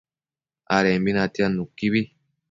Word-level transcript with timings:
adembi 0.75 1.11
natiad 1.13 1.51
nuquibi 1.55 2.01